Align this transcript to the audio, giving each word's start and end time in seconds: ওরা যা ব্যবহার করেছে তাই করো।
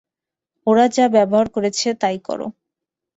ওরা 0.67 0.85
যা 0.87 1.05
ব্যবহার 1.15 1.47
করেছে 1.55 1.87
তাই 2.01 2.17
করো। 2.27 2.47